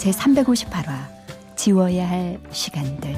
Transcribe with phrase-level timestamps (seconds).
[0.00, 1.10] 제 358화
[1.56, 3.12] 지워야 할 시간들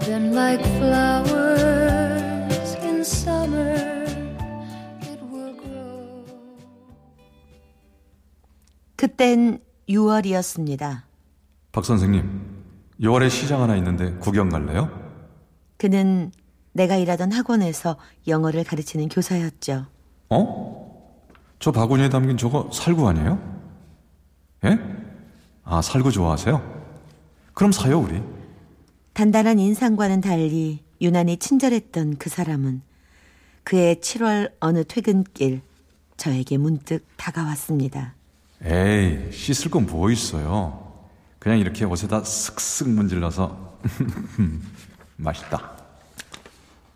[0.00, 3.74] Then like flowers in summer
[5.02, 6.24] it will grow
[8.96, 11.02] 그땐 6월이었습니다.
[11.72, 12.40] 박 선생님
[13.02, 14.88] 6월에 시장 하나 있는데 구경 갈래요?
[15.76, 16.32] 그는
[16.72, 19.84] 내가 일하던 학원에서 영어를 가르치는 교사였죠.
[20.30, 21.20] 어?
[21.58, 23.38] 저 바구니에 담긴 저거 살구 아니에요?
[24.64, 24.93] 예?
[25.74, 26.62] 아, 살구 좋아하세요?
[27.52, 28.22] 그럼 사요, 우리.
[29.12, 32.80] 단단한 인상과는 달리 유난히 친절했던 그 사람은
[33.64, 35.62] 그의 7월 어느 퇴근길
[36.16, 38.14] 저에게 문득 다가왔습니다.
[38.64, 40.92] 에이, 씻을 건 뭐 있어요.
[41.40, 43.76] 그냥 이렇게 옷에다 슥슥 문질러서
[45.16, 45.72] 맛있다.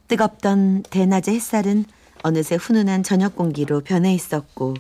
[0.07, 1.85] 뜨겁던 대낮의 햇살은
[2.23, 4.75] 어느새 훈훈한 저녁 공기로 변해 있었고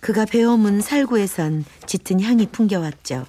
[0.00, 3.26] 그가 베어문 살구에선 짙은 향이 풍겨왔죠.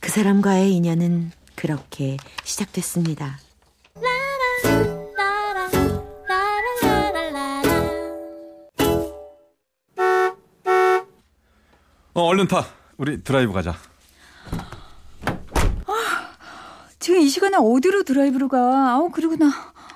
[0.00, 3.38] 그 사람과의 인연은 그렇게 시작됐습니다.
[12.14, 12.64] 어, 얼른 타.
[12.96, 13.76] 우리 드라이브 가자.
[15.86, 16.26] 아,
[16.98, 18.92] 지금 이 시간에 어디로 드라이브로 가?
[18.94, 19.46] 아우 그리고 나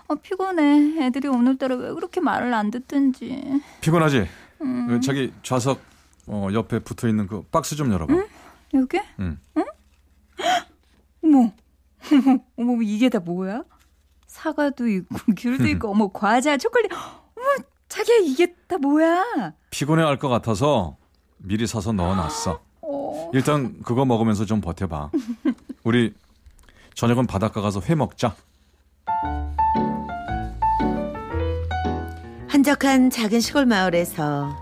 [0.08, 1.04] 아, 피곤해.
[1.06, 3.60] 애들이 오늘따라 왜 그렇게 말을 안 듣든지.
[3.80, 4.28] 피곤하지?
[4.62, 4.86] 음.
[4.88, 5.80] 그 저기 좌석
[6.28, 8.12] 어, 옆에 붙어 있는 그 박스 좀 열어봐.
[8.14, 8.26] 응?
[8.74, 9.00] 여기?
[9.18, 9.38] 응.
[9.56, 9.64] 응?
[12.56, 13.62] 어머, 어머, 이게 다 뭐야?
[14.26, 16.90] 사과도 있고 귤도 있고 어머 과자, 초콜릿.
[16.92, 17.46] 어머,
[17.88, 19.52] 자기야 이게 다 뭐야?
[19.70, 20.96] 피곤해 할 것 같아서
[21.38, 22.60] 미리 사서 넣어놨어.
[22.82, 23.30] 어...
[23.34, 25.10] 일단 그거 먹으면서 좀 버텨봐.
[25.84, 26.14] 우리
[26.94, 28.34] 저녁은 바닷가 가서 회 먹자.
[32.48, 34.54] 한적한 작은 시골 마을에서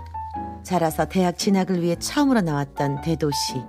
[0.63, 3.61] 자라서 대학 진학을 위해 처음으로 나왔던 대도시.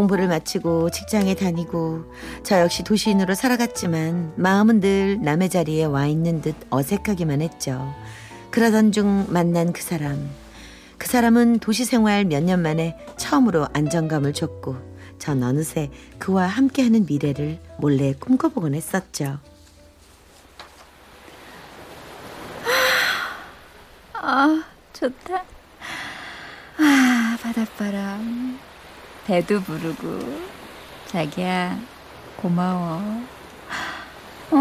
[0.00, 2.04] 공부를 마치고 직장에 다니고
[2.42, 7.92] 저 역시 도시인으로 살아갔지만 마음은 늘 남의 자리에 와 있는 듯 어색하기만 했죠.
[8.50, 10.30] 그러던 중 만난 그 사람.
[10.96, 14.76] 그 사람은 도시 생활 몇 년 만에 처음으로 안정감을 줬고
[15.18, 19.38] 전 어느새 그와 함께하는 미래를 몰래 꿈꿔보곤 했었죠.
[24.14, 25.44] 아, 좋다.
[26.78, 28.69] 아, 바닷바람.
[29.30, 30.18] 배도 부르고.
[31.06, 31.78] 자기야,
[32.36, 33.00] 고마워.
[34.50, 34.56] 어,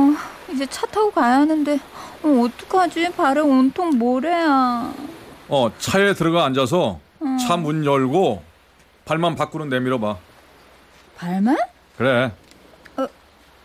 [0.51, 1.79] 이제 차 타고 가야 하는데,
[2.21, 3.13] 어, 어떡하지?
[3.13, 4.93] 발에 온통 모래야.
[5.47, 7.37] 어, 차에 들어가 앉아서 응.
[7.39, 8.43] 차문 열고
[9.05, 10.17] 발만 밖으로 내밀어 봐.
[11.17, 11.57] 발만?
[11.97, 12.31] 그래.
[12.95, 13.07] 어,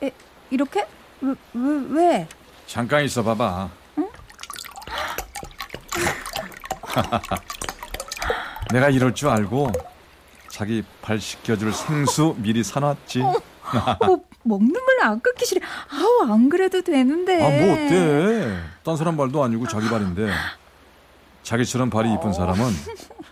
[0.02, 0.10] 에,
[0.48, 0.86] 이렇게?
[1.20, 2.28] 왜, 왜, 왜?
[2.66, 3.68] 잠깐 있어 봐봐.
[3.98, 4.08] 응?
[8.72, 9.70] 내가 이럴 줄 알고
[10.54, 13.22] 자기 발 씻겨줄 생수 미리 사놨지.
[13.22, 15.60] 어, 어, 먹는 걸안 끊기 싫어.
[15.90, 17.42] 아우 안 그래도 되는데.
[17.42, 18.56] 아 뭐 어때?
[18.84, 20.30] 딴 사람 발도 아니고 자기 발인데.
[21.42, 22.70] 자기처럼 발이 이쁜 사람은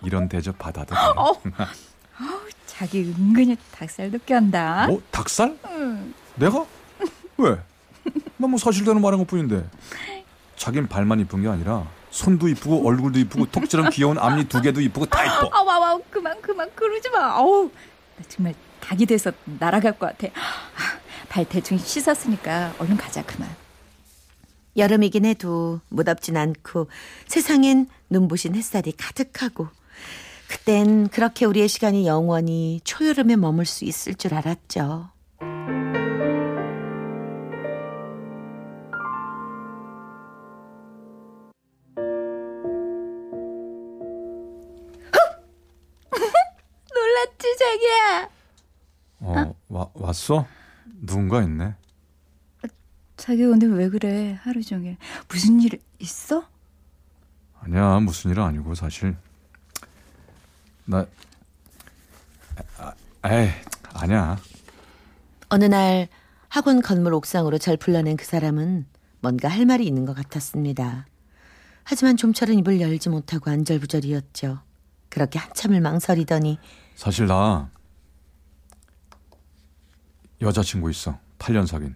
[0.03, 1.01] 이런 대접 받아도 돼.
[1.17, 1.33] 어,
[2.67, 4.87] 자기 은근히 닭살 느껴 한다.
[4.89, 5.57] 뭐 닭살?
[5.67, 6.13] 응.
[6.35, 6.67] 내가?
[7.37, 7.57] 왜?
[8.37, 9.65] 나뭐 사실대로 말한 것 뿐인데.
[10.57, 15.07] 자긴 발만 이쁜 게 아니라 손도 이쁘고 얼굴도 이쁘고 톡처럼 귀여운 앞니 두 개도 이쁘고
[15.07, 15.49] 다 이뻐.
[15.57, 17.39] 아, 와, 와, 그만, 그만, 그러지 마.
[17.39, 17.71] 어우,
[18.17, 20.27] 나 정말 닭이 돼서 날아갈 것 같아.
[20.35, 20.99] 아,
[21.29, 23.49] 발 대충 씻었으니까 얼른 가자, 그만.
[24.77, 26.89] 여름이긴 해도 무덥진 않고
[27.27, 29.69] 세상엔 눈부신 햇살이 가득하고
[30.49, 35.11] 그땐 그렇게 우리의 시간이 영원히 초여름에 머물 수 있을 줄 알았죠.
[47.73, 48.29] 자기야?
[49.21, 49.55] 어, 어?
[49.69, 50.47] 와, 왔어?
[51.01, 51.75] 누군가 있네.
[53.17, 54.97] 자기 근데 왜 그래 하루 종일
[55.29, 56.49] 무슨 일 있어?
[57.61, 59.17] 아니야 무슨 일 아니고 사실
[60.85, 61.07] 나
[62.79, 62.93] 아,
[63.25, 63.51] 에이
[63.95, 64.37] 아니야
[65.51, 66.09] 어느 날
[66.49, 68.87] 학원 건물 옥상으로 절 불러낸 그 사람은
[69.21, 71.07] 뭔가 할 말이 있는 것 같았습니다.
[71.85, 74.61] 하지만 좀처럼 입을 열지 못하고 안절부절이었죠.
[75.13, 76.59] 그렇게 한참을 망설이더니
[76.95, 77.69] 사실 나
[80.41, 81.19] 여자친구 있어.
[81.39, 81.95] 8년 사귄.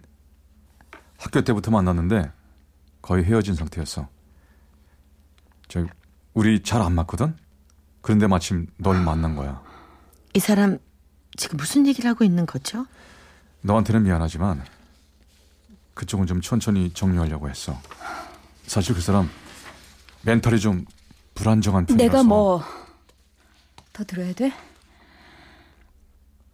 [1.17, 2.31] 학교 때부터 만났는데
[3.01, 4.07] 거의 헤어진 상태였어.
[5.67, 5.83] 저
[6.35, 7.35] 우리 잘 안 맞거든.
[8.01, 9.63] 그런데 마침 널 만난 거야.
[10.35, 10.77] 이 사람
[11.35, 12.85] 지금 무슨 얘기를 하고 있는 거죠?
[13.61, 14.63] 너한테는 미안하지만
[15.95, 17.75] 그쪽은 좀 천천히 정리하려고 했어.
[18.67, 19.27] 사실 그 사람
[20.21, 20.85] 멘탈이 좀
[21.33, 22.11] 불안정한 편이라서.
[22.11, 22.63] 내가 뭐
[23.97, 24.51] 더 들어야 돼?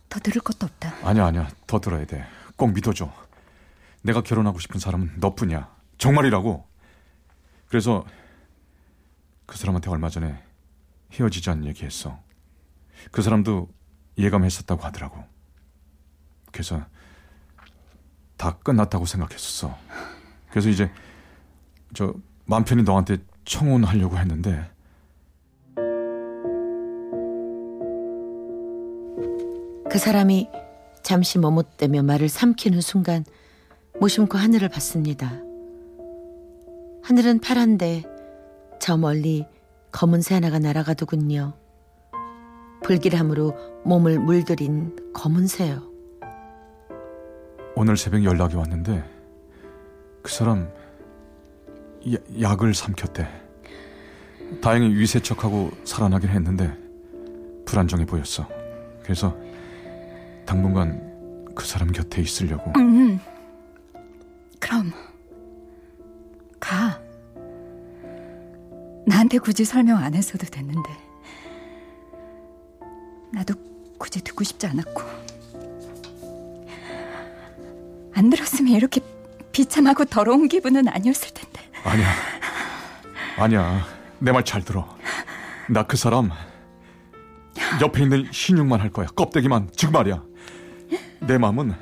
[0.07, 0.93] 더 들을 것도 없다.
[1.05, 2.25] 아니야 아니야 더 들어야 돼.
[2.55, 3.13] 꼭 믿어줘.
[4.01, 5.69] 내가 결혼하고 싶은 사람은 너뿐이야.
[5.97, 6.65] 정말이라고.
[7.67, 8.05] 그래서
[9.45, 10.41] 그 사람한테 얼마 전에
[11.11, 12.17] 헤어지자는 얘기했어.
[13.11, 13.67] 그 사람도
[14.17, 15.21] 예감했었다고 하더라고.
[16.53, 16.85] 그래서
[18.37, 19.77] 다 끝났다고 생각했었어.
[20.49, 20.89] 그래서 이제
[21.93, 24.69] 저 맘 편히 너한테 청혼하려고 했는데
[29.93, 30.49] 그 사람이
[31.03, 33.23] 잠시 머뭇대며 말을 삼키는 순간
[33.99, 35.39] 무심코 하늘을 봤습니다.
[37.03, 38.01] 하늘은 파란데
[38.79, 39.45] 저 멀리
[39.91, 41.53] 검은 새 하나가 날아가더군요.
[42.81, 45.83] 불길함으로 몸을 물들인 검은 새요.
[47.75, 49.03] 오늘 새벽 연락이 왔는데
[50.23, 50.71] 그 사람
[52.11, 53.27] 야, 약을 삼켰대.
[54.59, 56.75] 다행히 위세척하고 살아나긴 했는데
[57.65, 58.47] 불안정해 보였어.
[59.03, 59.37] 그래서
[60.57, 62.71] 당분간 그 사람 곁에 있으려고.
[62.77, 63.19] 음.
[64.59, 64.91] 그럼
[66.59, 66.99] 가.
[69.07, 70.89] 나한테 굳이 설명 안 했어도 됐는데.
[73.33, 73.55] 나도
[73.97, 75.01] 굳이 듣고 싶지 않았고.
[78.13, 79.01] 안 들었으면 이렇게
[79.51, 81.61] 비참하고 더러운 기분은 아니었을 텐데.
[81.83, 82.07] 아니야.
[83.37, 83.81] 아니야.
[84.19, 84.87] 내 말 잘 들어.
[85.67, 86.29] 나 그 사람
[87.81, 89.07] 옆에 있는 신용만 할 거야.
[89.07, 89.69] 껍데기만.
[89.75, 90.23] 즉 말이야.
[91.27, 91.73] 내 마음은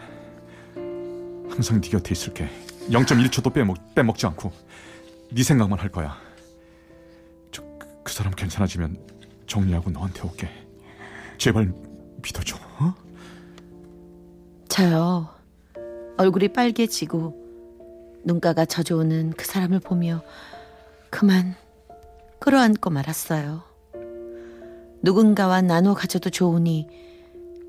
[1.50, 2.48] 항상 네 곁에 있을게.
[2.90, 4.52] 0.1초도 빼먹, 빼먹지 않고
[5.32, 6.16] 네 생각만 할 거야.
[7.52, 8.98] 저, 그, 그 사람 괜찮아지면
[9.48, 10.48] 정리하고 너한테 올게.
[11.40, 11.74] 제발
[12.22, 12.56] 믿어줘.
[12.80, 12.94] 어?
[14.70, 15.28] 저요.
[16.18, 20.22] 얼굴이 빨개지고 눈가가 젖어오는 그 사람을 보며
[21.10, 21.56] 그만
[22.40, 23.64] 끌어안고 말았어요.
[25.02, 26.88] 누군가와 나눠 가져도 좋으니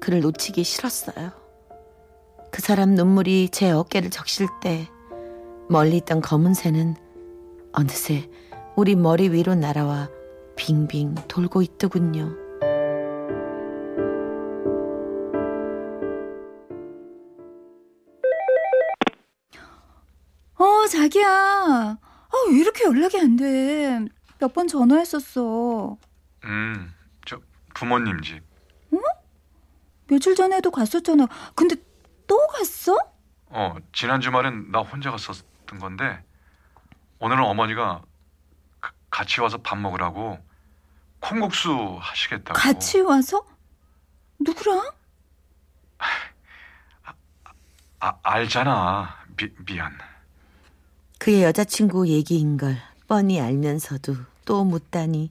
[0.00, 1.41] 그를 놓치기 싫었어요.
[2.52, 4.86] 그 사람 눈물이 제 어깨를 적실 때
[5.68, 6.94] 멀리 있던 검은 새는
[7.72, 8.30] 어느새
[8.76, 10.10] 우리 머리 위로 날아와
[10.56, 12.36] 빙빙 돌고 있더군요.
[20.58, 21.28] 어, 자기야.
[21.28, 21.98] 아,
[22.50, 24.00] 왜 이렇게 연락이 안 돼?
[24.38, 25.96] 몇 번 전화했었어.
[26.44, 26.92] 음,
[27.26, 27.38] 저
[27.74, 28.42] 부모님 집.
[30.08, 31.26] 며칠 전에도 갔었잖아.
[31.54, 31.76] 근데
[32.32, 32.96] 또 갔어?
[33.48, 36.24] 어, 지난 주말엔 나 혼자 갔었던 건데
[37.18, 38.00] 오늘은 어머니가
[38.80, 40.38] 가- 같이 와서 밥 먹으라고
[41.20, 42.58] 콩국수 하시겠다고.
[42.58, 43.44] 같이 와서?
[44.40, 44.90] 누구랑?
[48.00, 49.14] 아, 알잖아.
[49.36, 49.92] 미, 미안.
[51.18, 55.30] 그의 여자친구 얘기인 걸 뻔히 알면서도 또 묻다니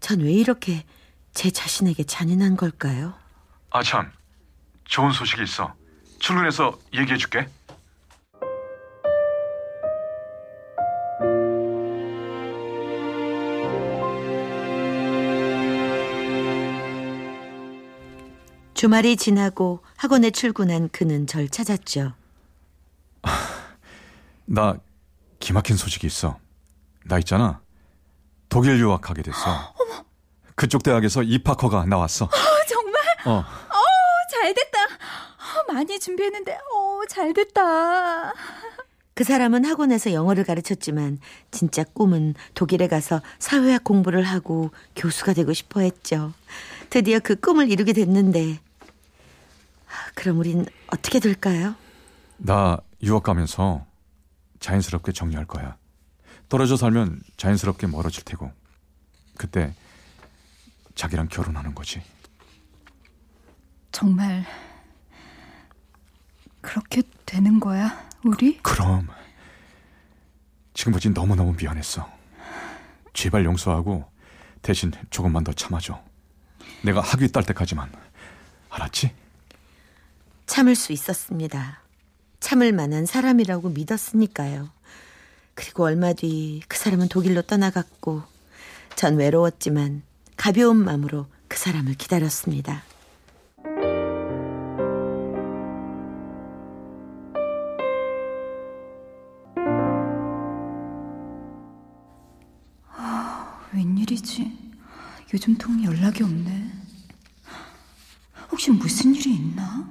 [0.00, 0.86] 전 왜 이렇게
[1.34, 3.12] 제 자신에게 잔인한 걸까요?
[3.70, 4.10] 아, 참.
[4.84, 5.74] 좋은 소식이 있어.
[6.18, 7.48] 출근해서 얘기해 줄게.
[18.74, 22.12] 주말이 지나고 학원에 출근한 그는 절 찾았죠.
[24.46, 24.76] 나
[25.40, 26.38] 기막힌 소식이 있어.
[27.06, 27.60] 나 있잖아.
[28.48, 29.74] 독일 유학하게 됐어.
[30.54, 32.26] 그쪽 대학에서 입학허가 나왔어.
[32.26, 32.28] 어,
[32.68, 33.02] 정말?
[33.26, 33.44] 어.
[35.74, 38.32] 많이 준비했는데, 어, 잘 됐다.
[39.14, 41.18] 그 사람은 학원에서 영어를 가르쳤지만
[41.50, 46.32] 진짜 꿈은 독일에 가서 사회학 공부를 하고 교수가 되고 싶어 했죠.
[46.90, 48.58] 드디어 그 꿈을 이루게 됐는데
[49.86, 51.76] 아, 그럼 우린 어떻게 될까요?
[52.38, 53.86] 나 유학 가면서
[54.58, 55.76] 자연스럽게 정리할 거야.
[56.48, 58.50] 떨어져 살면 자연스럽게 멀어질 테고.
[59.36, 59.74] 그때
[60.96, 62.02] 자기랑 결혼하는 거지.
[63.92, 64.44] 정말,
[66.64, 68.58] 그렇게 되는 거야, 우리?
[68.62, 69.06] 그럼
[70.72, 72.10] 지금까지 너무너무 미안했어.
[73.12, 74.04] 제발 용서하고
[74.62, 76.02] 대신 조금만 더 참아줘.
[76.82, 77.92] 내가 학위 딸 때까지만.
[78.70, 79.12] 알았지?
[80.46, 81.80] 참을 수 있었습니다.
[82.40, 84.70] 참을 만한 사람이라고 믿었으니까요.
[85.54, 88.22] 그리고 얼마 뒤 그 사람은 독일로 떠나갔고
[88.96, 90.02] 전 외로웠지만
[90.36, 92.82] 가벼운 마음으로 그 사람을 기다렸습니다.
[105.34, 106.70] 요즘 통 연락이 없네.
[108.52, 109.90] 혹시 무슨 일이 있나?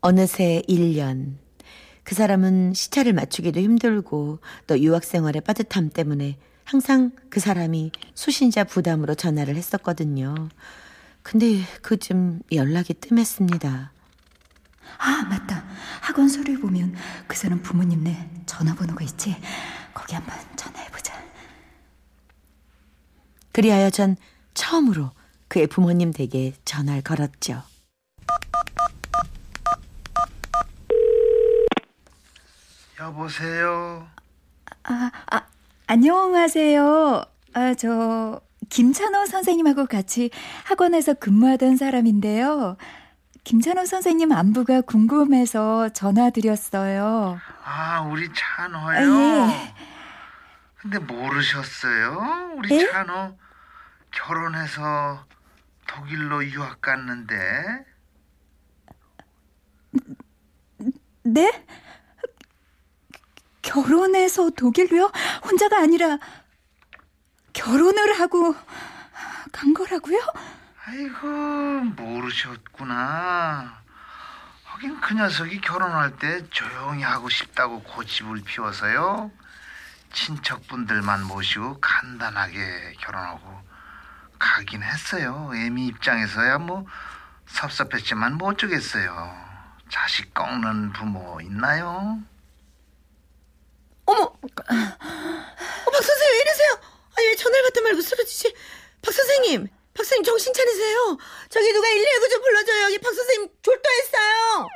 [0.00, 1.36] 어느새 1년.
[2.02, 9.14] 그 사람은 시차를 맞추기도 힘들고 또 유학 생활의 빠듯함 때문에 항상 그 사람이 수신자 부담으로
[9.14, 10.48] 전화를 했었거든요.
[11.22, 13.92] 근데 그쯤 연락이 뜸했습니다.
[14.98, 15.64] 아, 맞다.
[16.00, 16.96] 학원 서류 보면
[17.28, 19.36] 그 사람 부모님네 전화번호가 있지?
[19.94, 20.97] 거기 한번 전화해보자.
[23.58, 24.14] 그리하여 전
[24.54, 25.10] 처음으로
[25.48, 27.64] 그의 부모님 댁에 전화를 걸었죠.
[33.00, 34.06] 여보세요.
[34.84, 35.42] 아, 아,
[35.88, 37.24] 안녕하세요.
[37.54, 40.30] 아, 저, 김찬호 선생님하고 같이
[40.62, 42.76] 학원에서 근무하던 사람인데요.
[43.42, 47.40] 김찬호 선생님 안부가 궁금해서 전화드렸어요.
[47.64, 49.12] 아, 우리 찬호요.
[49.12, 49.74] 아, 예.
[50.76, 52.52] 근데 모르셨어요?
[52.56, 52.86] 우리 예?
[52.86, 53.36] 찬호
[54.18, 55.24] 결혼해서
[55.86, 57.84] 독일로 유학 갔는데.
[61.22, 61.66] 네?
[63.62, 65.12] 결혼해서 독일로요?
[65.44, 66.18] 혼자가 아니라
[67.52, 68.54] 결혼을 하고
[69.52, 70.18] 간 거라고요?
[70.86, 71.26] 아이고,
[71.96, 73.82] 모르셨구나.
[74.64, 79.30] 하긴 그 녀석이 결혼할 때 조용히 하고 싶다고 고집을 피워서요.
[80.12, 83.68] 친척분들만 모시고 간단하게 결혼하고
[84.38, 85.50] 가긴 했어요.
[85.54, 86.86] 애미 입장에서야 뭐
[87.48, 89.48] 섭섭했지만 뭐 어쩌겠어요.
[89.90, 92.18] 자식 꺾는 부모 있나요?
[94.04, 94.22] 어머!
[94.22, 96.80] 어, 박 선생님 왜 이러세요?
[97.16, 98.54] 아니 왜 전화를 받다 말고 쓰러지지?
[99.02, 99.66] 박 선생님!
[99.94, 101.18] 박 선생님 정신 차리세요.
[101.50, 102.82] 저기 누가 119 좀 불러줘요.
[102.84, 104.68] 여기 박 선생님 졸도했어요.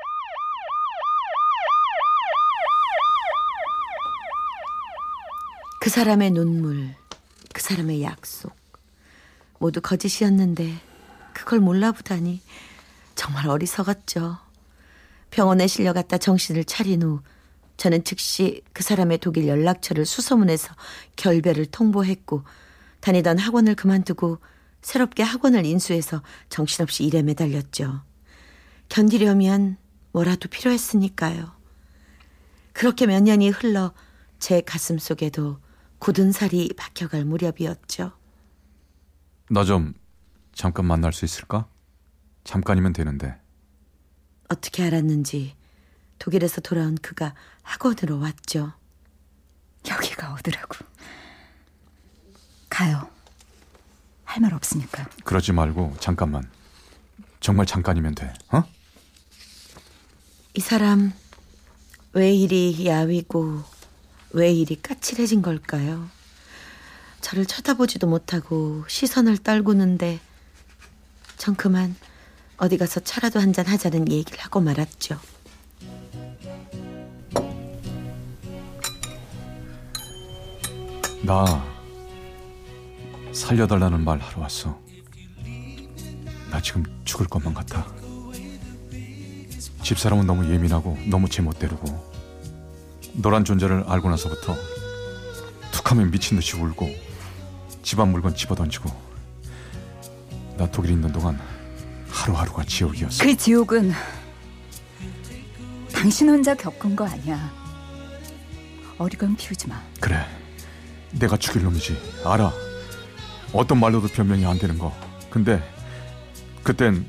[5.81, 6.95] 그 사람의 눈물,
[7.53, 8.62] 그 사람의 약속.
[9.63, 10.75] 모두 거짓이었는데
[11.33, 12.41] 그걸 몰라보다니
[13.15, 14.37] 정말 어리석었죠.
[15.31, 17.21] 병원에 실려갔다 정신을 차린 후
[17.77, 20.75] 저는 즉시 그 사람의 독일 연락처를 수소문해서
[21.15, 22.43] 결배를 통보했고
[22.99, 24.39] 다니던 학원을 그만두고
[24.83, 28.03] 새롭게 학원을 인수해서 정신없이 일에 매달렸죠.
[28.89, 29.77] 견디려면
[30.11, 31.53] 뭐라도 필요했으니까요.
[32.73, 33.93] 그렇게 몇 년이 흘러
[34.41, 35.61] 제 가슴 속에도
[36.01, 38.22] 굳은 살이 박혀갈 무렵이었죠.
[39.53, 39.93] 나 좀
[40.55, 41.67] 잠깐 만날 수 있을까?
[42.45, 43.39] 잠깐이면 되는데.
[44.49, 45.55] 어떻게 알았는지
[46.19, 48.73] 독일에서 돌아온 그가 학원으로 왔죠.
[49.89, 50.87] 여기가 어디라고.
[52.71, 53.09] 가요.
[54.25, 55.07] 할 말 없으니까.
[55.25, 56.51] 그러지 말고 잠깐만.
[57.41, 58.33] 정말 잠깐이면 돼.
[58.53, 58.63] 어?
[60.55, 61.13] 이 사람
[62.15, 63.63] 왜 이리 야위고
[64.31, 66.09] 왜 이리 까칠해진 걸까요?
[67.23, 70.21] 저를 쳐다보지도 못하고 시선을 떨구는데
[71.39, 71.97] 전 그만
[72.59, 75.19] 어디 가서 차라도 한잔 하자는 얘기를 하고 말았죠.
[81.23, 81.65] 나
[83.33, 84.79] 살려달라는 말 하러 왔어.
[86.51, 87.87] 나 지금 죽을 것만 같아.
[89.83, 92.13] 집사람은 너무 예민하고 너무 제멋대로고
[93.15, 94.55] 너란 존재를 알고 나서부터
[95.73, 97.12] 툭하면 미친 듯이 울고
[97.93, 98.91] 집안 물건 집어던지고
[100.57, 101.39] 나 독일에 있는 동안
[102.09, 103.23] 하루하루가 지옥이었어.
[103.23, 103.93] 그 지옥은
[105.93, 107.53] 당신 혼자 겪은 거 아니야.
[108.97, 109.79] 어리건 피우지 마.
[110.01, 110.25] 그래.
[111.11, 112.23] 내가 죽일 놈이지.
[112.25, 112.51] 알아.
[113.53, 114.97] 어떤 말로도 변명이 안 되는 거.
[115.29, 115.63] 근데
[116.63, 117.07] 그땐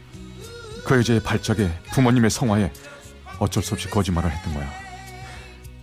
[0.84, 2.74] 그 여자의 발작에 부모님의 성화에
[3.40, 4.70] 어쩔 수 없이 거짓말을 했던 거야.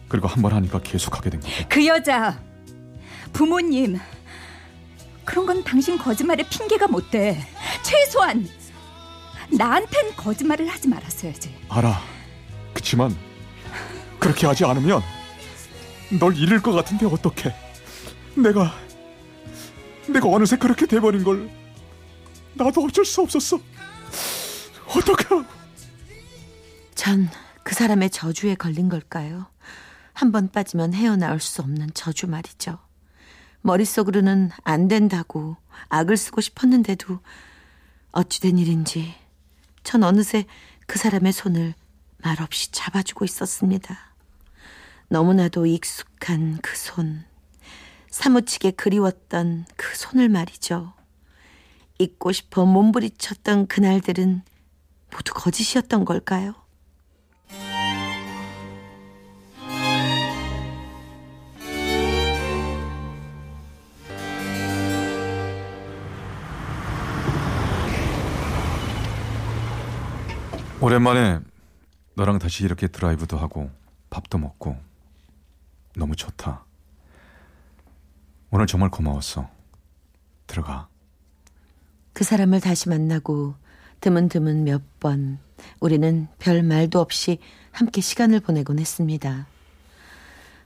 [0.08, 1.50] 그리고 한 번 하니까 계속 하게 된 거고.
[1.70, 2.38] 그 여자
[3.32, 3.98] 부모님
[5.30, 7.40] 그런 건 당신 거짓말에 핑계가 못 돼.
[7.84, 8.48] 최소한
[9.56, 11.54] 나한텐 거짓말을 하지 말았어야지.
[11.68, 12.00] 알아.
[12.74, 13.16] 그치만
[14.18, 15.00] 그렇게 하지 않으면
[16.18, 17.54] 널 잃을 것 같은데 어떡해.
[18.34, 18.74] 내가
[20.08, 21.48] 내가 어느새 그렇게 돼버린 걸
[22.54, 23.60] 나도 어쩔 수 없었어.
[24.88, 25.44] 어떡하라고.
[26.96, 27.30] 전
[27.62, 29.46] 그 사람의 저주에 걸린 걸까요?
[30.12, 32.78] 한 번 빠지면 헤어나올 수 없는 저주 말이죠.
[33.62, 35.56] 머릿속으로는 안 된다고
[35.88, 37.20] 악을 쓰고 싶었는데도
[38.12, 39.14] 어찌된 일인지
[39.82, 40.46] 전 어느새
[40.86, 41.74] 그 사람의 손을
[42.18, 43.96] 말없이 잡아주고 있었습니다.
[45.08, 47.24] 너무나도 익숙한 그 손,
[48.10, 50.92] 사무치게 그리웠던 그 손을 말이죠.
[51.98, 54.42] 잊고 싶어 몸부리쳤던 그날들은
[55.12, 56.54] 모두 거짓이었던 걸까요?
[70.80, 71.40] 오랜만에
[72.14, 73.70] 너랑 다시 이렇게 드라이브도 하고
[74.10, 74.76] 밥도 먹고
[75.96, 76.64] 너무 좋다.
[78.50, 79.48] 오늘 정말 고마웠어.
[80.46, 80.88] 들어가.
[82.12, 83.54] 그 사람을 다시 만나고
[84.00, 85.38] 드문드문 몇 번
[85.80, 87.38] 우리는 별 말도 없이
[87.70, 89.46] 함께 시간을 보내곤 했습니다.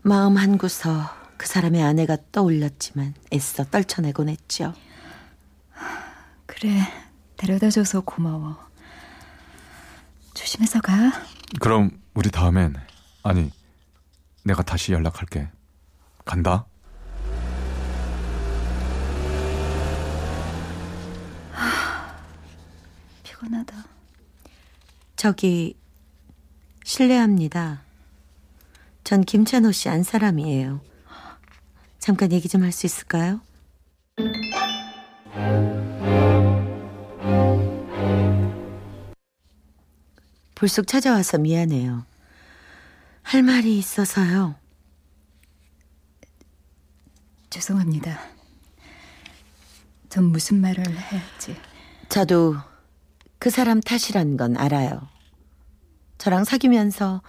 [0.02, 0.90] 마음 한구서
[1.36, 4.72] 그 사람의 아내가 떠올렸지만 애써 떨쳐내곤 했죠.
[6.46, 6.80] 그래,
[7.36, 8.56] 데려다줘서 고마워.
[10.54, 10.94] 조심해서 가.
[11.60, 12.74] 그럼 우리 다음엔
[13.22, 13.50] 아니
[14.44, 15.48] 내가 다시 연락할게.
[16.24, 16.66] 간다.
[23.22, 23.84] 피곤하다.
[25.16, 25.76] 저기
[26.84, 27.82] 실례합니다.
[29.02, 30.80] 전 김찬호 씨 안 사람이에요.
[31.98, 33.40] 잠깐 얘기 좀 할 수 있을까요?
[40.64, 42.06] 불쑥 찾아와서 미안해요.
[43.22, 44.54] 할 말이 있어서요.
[47.50, 48.18] 죄송합니다.
[50.08, 51.54] 전 무슨 말을 해야 할지.
[52.08, 52.56] 저도
[53.38, 55.06] 그 사람 탓이란 건 알아요.
[56.16, 57.20] 저랑 사귀면서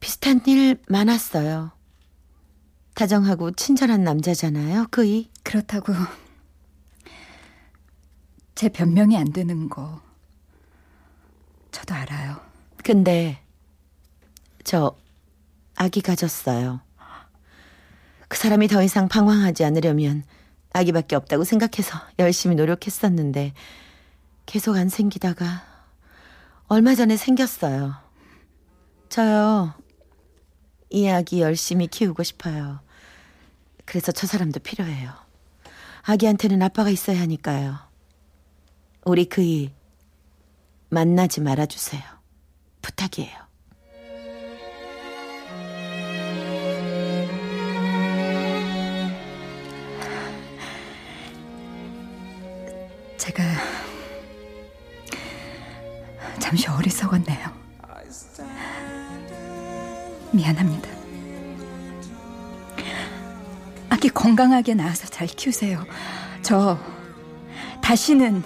[0.00, 1.70] 비슷한 일 많았어요.
[2.94, 5.30] 다정하고 친절한 남자잖아요, 그이.
[5.44, 5.92] 그렇다고
[8.56, 10.02] 제 변명이 안 되는 거
[11.70, 12.45] 저도 알아요.
[12.86, 13.42] 근데
[14.62, 14.96] 저
[15.74, 16.80] 아기 가졌어요.
[18.28, 20.22] 그 사람이 더 이상 방황하지 않으려면
[20.72, 23.54] 아기밖에 없다고 생각해서 열심히 노력했었는데
[24.46, 25.64] 계속 안 생기다가
[26.68, 27.92] 얼마 전에 생겼어요.
[29.08, 29.74] 저요.
[30.88, 32.78] 이 아기 열심히 키우고 싶어요.
[33.84, 35.10] 그래서 저 사람도 필요해요.
[36.02, 37.80] 아기한테는 아빠가 있어야 하니까요.
[39.04, 39.72] 우리 그이
[40.88, 42.15] 만나지 말아주세요.
[42.86, 43.34] 부탁이에요.
[53.16, 53.42] 제가
[56.38, 57.56] 잠시 어리석었네요.
[60.30, 60.88] 미안합니다.
[63.88, 65.84] 아기 건강하게 낳아서 잘 키우세요.
[66.42, 66.78] 저
[67.82, 68.44] 다시는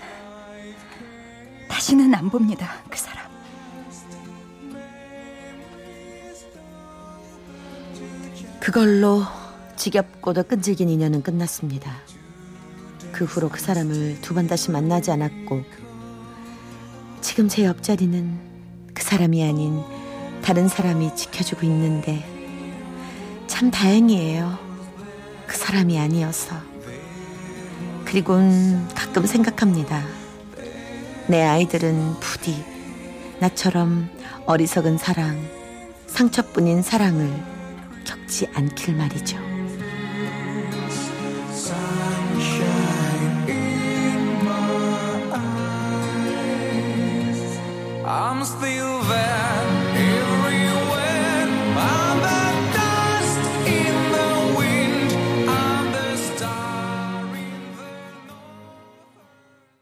[1.68, 2.82] 다시는 안 봅니다.
[2.88, 3.09] 그 사람.
[8.72, 9.24] 그걸로
[9.74, 11.90] 지겹고도 끈질긴 인연은 끝났습니다.
[13.10, 15.64] 그 후로 그 사람을 두 번 다시 만나지 않았고
[17.20, 18.38] 지금 제 옆자리는
[18.94, 19.82] 그 사람이 아닌
[20.44, 22.24] 다른 사람이 지켜주고 있는데
[23.48, 24.56] 참 다행이에요.
[25.48, 26.54] 그 사람이 아니어서.
[28.04, 30.00] 그리곤 가끔 생각합니다.
[31.26, 32.64] 내 아이들은 부디
[33.40, 34.08] 나처럼
[34.46, 35.44] 어리석은 사랑,
[36.06, 37.49] 상처뿐인 사랑을
[38.04, 39.50] 겪지 않길 말이죠.